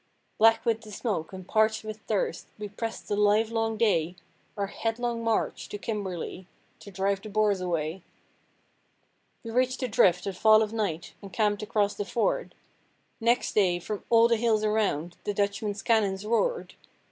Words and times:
Black 0.39 0.65
with 0.65 0.81
the 0.81 0.91
smoke 0.91 1.31
and 1.31 1.47
parched 1.47 1.83
with 1.83 1.99
thirst, 2.07 2.47
we 2.57 2.67
pressed 2.67 3.07
the 3.07 3.15
livelong 3.15 3.77
day 3.77 4.15
Our 4.57 4.65
headlong 4.65 5.23
march 5.23 5.69
to 5.69 5.77
Kimberley 5.77 6.47
to 6.79 6.89
drive 6.89 7.21
the 7.21 7.29
Boers 7.29 7.61
away. 7.61 8.01
We 9.43 9.51
reached 9.51 9.79
the 9.79 9.87
drift 9.87 10.25
at 10.25 10.35
fall 10.35 10.63
of 10.63 10.73
night, 10.73 11.13
and 11.21 11.31
camped 11.31 11.61
across 11.61 11.93
the 11.93 12.03
ford. 12.03 12.55
Next 13.19 13.53
day 13.53 13.77
from 13.77 14.03
all 14.09 14.27
the 14.27 14.37
hills 14.37 14.63
around 14.63 15.17
the 15.23 15.35
Dutchman's 15.35 15.83
cannons 15.83 16.25
roared. 16.25 16.73